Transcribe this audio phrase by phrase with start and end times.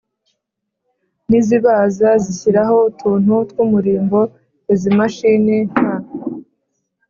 [1.29, 4.19] n’izibaza zishyiraho utuntu tw’umurimbo.
[4.73, 5.89] Izi mashini nta